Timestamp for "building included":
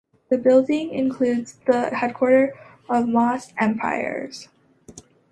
0.39-1.45